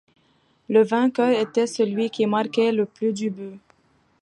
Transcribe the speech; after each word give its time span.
Le 0.67 0.81
vainqueur 0.81 1.29
était 1.29 1.67
celui 1.67 2.09
qui 2.09 2.25
marquait 2.25 2.71
le 2.71 2.87
plus 2.87 3.13
de 3.13 3.29
buts. 3.29 3.59